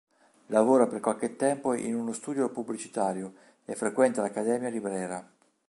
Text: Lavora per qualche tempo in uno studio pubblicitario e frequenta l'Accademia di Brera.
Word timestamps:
Lavora 0.47 0.87
per 0.87 0.99
qualche 0.99 1.35
tempo 1.35 1.75
in 1.75 1.93
uno 1.93 2.11
studio 2.11 2.49
pubblicitario 2.49 3.33
e 3.65 3.75
frequenta 3.75 4.23
l'Accademia 4.23 4.71
di 4.71 4.79
Brera. 4.79 5.23